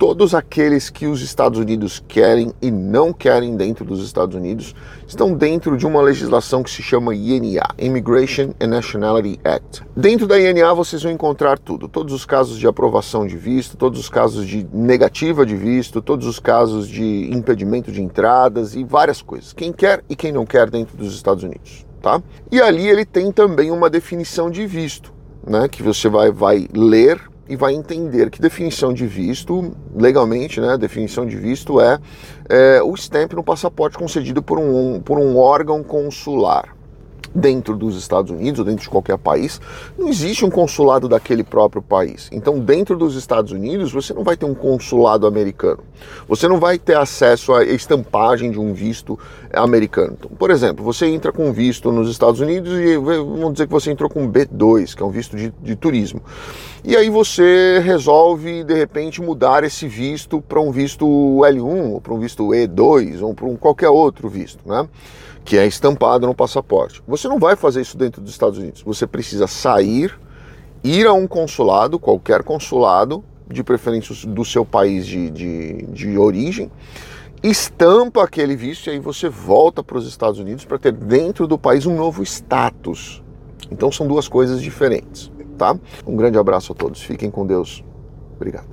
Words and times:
todos 0.00 0.34
aqueles 0.34 0.88
que 0.88 1.06
os 1.06 1.20
Estados 1.20 1.58
Unidos 1.58 2.02
querem 2.08 2.54
e 2.62 2.70
não 2.70 3.12
querem 3.12 3.54
dentro 3.54 3.84
dos 3.84 4.02
Estados 4.02 4.34
Unidos 4.34 4.74
estão 5.06 5.34
dentro 5.34 5.76
de 5.76 5.86
uma 5.86 6.00
legislação 6.00 6.62
que 6.62 6.70
se 6.70 6.82
chama 6.82 7.14
INA, 7.14 7.68
Immigration 7.78 8.54
and 8.58 8.68
Nationality 8.68 9.38
Act. 9.44 9.82
Dentro 9.94 10.26
da 10.26 10.40
INA 10.40 10.72
vocês 10.72 11.02
vão 11.02 11.12
encontrar 11.12 11.58
tudo, 11.58 11.86
todos 11.86 12.14
os 12.14 12.24
casos 12.24 12.58
de 12.58 12.66
aprovação 12.66 13.26
de 13.26 13.36
visto, 13.36 13.76
todos 13.76 14.00
os 14.00 14.08
casos 14.08 14.46
de 14.46 14.66
negativa 14.72 15.44
de 15.44 15.54
visto, 15.54 16.00
todos 16.00 16.26
os 16.26 16.38
casos 16.38 16.88
de 16.88 17.28
impedimento 17.30 17.92
de 17.92 18.02
entradas 18.02 18.74
e 18.74 18.82
várias 18.82 19.20
coisas. 19.20 19.52
Quem 19.52 19.70
quer 19.70 20.02
e 20.08 20.16
quem 20.16 20.32
não 20.32 20.46
quer 20.46 20.70
dentro 20.70 20.96
dos 20.96 21.14
Estados 21.14 21.44
Unidos, 21.44 21.84
tá? 22.00 22.22
E 22.50 22.58
ali 22.58 22.88
ele 22.88 23.04
tem 23.04 23.30
também 23.30 23.70
uma 23.70 23.90
definição 23.90 24.50
de 24.50 24.66
visto, 24.66 25.12
né, 25.46 25.68
que 25.68 25.82
você 25.82 26.08
vai, 26.08 26.30
vai 26.30 26.66
ler 26.72 27.29
e 27.50 27.56
vai 27.56 27.74
entender 27.74 28.30
que 28.30 28.40
definição 28.40 28.94
de 28.94 29.04
visto, 29.06 29.72
legalmente, 29.94 30.60
né, 30.60 30.78
definição 30.78 31.26
de 31.26 31.36
visto 31.36 31.80
é, 31.80 31.98
é 32.48 32.80
o 32.80 32.94
stamp 32.94 33.32
no 33.32 33.42
passaporte 33.42 33.98
concedido 33.98 34.40
por 34.40 34.56
um, 34.56 35.00
por 35.00 35.18
um 35.18 35.36
órgão 35.36 35.82
consular 35.82 36.79
dentro 37.34 37.76
dos 37.76 37.96
Estados 37.96 38.30
Unidos 38.30 38.58
ou 38.60 38.64
dentro 38.64 38.82
de 38.82 38.88
qualquer 38.88 39.18
país, 39.18 39.60
não 39.98 40.08
existe 40.08 40.44
um 40.44 40.50
consulado 40.50 41.08
daquele 41.08 41.44
próprio 41.44 41.82
país. 41.82 42.28
Então, 42.32 42.58
dentro 42.58 42.96
dos 42.96 43.14
Estados 43.14 43.52
Unidos, 43.52 43.92
você 43.92 44.12
não 44.12 44.24
vai 44.24 44.36
ter 44.36 44.46
um 44.46 44.54
consulado 44.54 45.26
americano. 45.26 45.80
Você 46.28 46.48
não 46.48 46.58
vai 46.58 46.78
ter 46.78 46.96
acesso 46.96 47.52
à 47.52 47.64
estampagem 47.64 48.50
de 48.50 48.58
um 48.58 48.72
visto 48.72 49.18
americano. 49.52 50.16
Então, 50.18 50.30
por 50.36 50.50
exemplo, 50.50 50.84
você 50.84 51.06
entra 51.06 51.32
com 51.32 51.52
visto 51.52 51.92
nos 51.92 52.10
Estados 52.10 52.40
Unidos 52.40 52.72
e 52.78 52.96
vamos 52.96 53.52
dizer 53.52 53.66
que 53.66 53.72
você 53.72 53.90
entrou 53.90 54.10
com 54.10 54.30
B2, 54.30 54.94
que 54.94 55.02
é 55.02 55.06
um 55.06 55.10
visto 55.10 55.36
de, 55.36 55.52
de 55.62 55.76
turismo. 55.76 56.22
E 56.82 56.96
aí 56.96 57.10
você 57.10 57.80
resolve, 57.84 58.64
de 58.64 58.74
repente, 58.74 59.20
mudar 59.20 59.64
esse 59.64 59.86
visto 59.86 60.40
para 60.40 60.60
um 60.60 60.70
visto 60.70 61.06
L1, 61.06 61.92
ou 61.92 62.00
para 62.00 62.14
um 62.14 62.18
visto 62.18 62.48
E2, 62.48 63.22
ou 63.22 63.34
para 63.34 63.46
um 63.46 63.56
qualquer 63.56 63.90
outro 63.90 64.28
visto, 64.28 64.66
né? 64.66 64.88
que 65.44 65.56
é 65.56 65.66
estampado 65.66 66.26
no 66.26 66.34
passaporte. 66.34 67.02
Você 67.10 67.26
não 67.26 67.40
vai 67.40 67.56
fazer 67.56 67.80
isso 67.80 67.98
dentro 67.98 68.22
dos 68.22 68.30
Estados 68.30 68.58
Unidos. 68.58 68.82
Você 68.82 69.04
precisa 69.04 69.48
sair, 69.48 70.16
ir 70.84 71.06
a 71.06 71.12
um 71.12 71.26
consulado, 71.26 71.98
qualquer 71.98 72.44
consulado, 72.44 73.24
de 73.48 73.64
preferência 73.64 74.14
do 74.28 74.44
seu 74.44 74.64
país 74.64 75.04
de, 75.04 75.28
de, 75.28 75.82
de 75.86 76.16
origem, 76.16 76.70
estampa 77.42 78.22
aquele 78.22 78.54
visto 78.54 78.86
e 78.86 78.90
aí 78.90 79.00
você 79.00 79.28
volta 79.28 79.82
para 79.82 79.98
os 79.98 80.06
Estados 80.06 80.38
Unidos 80.38 80.64
para 80.64 80.78
ter 80.78 80.92
dentro 80.92 81.48
do 81.48 81.58
país 81.58 81.84
um 81.84 81.96
novo 81.96 82.22
status. 82.22 83.22
Então 83.72 83.90
são 83.90 84.06
duas 84.06 84.28
coisas 84.28 84.62
diferentes, 84.62 85.32
tá? 85.58 85.76
Um 86.06 86.14
grande 86.14 86.38
abraço 86.38 86.72
a 86.72 86.76
todos. 86.76 87.02
Fiquem 87.02 87.28
com 87.28 87.44
Deus. 87.44 87.82
Obrigado. 88.36 88.70